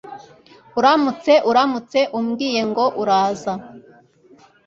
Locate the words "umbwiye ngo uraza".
2.19-3.53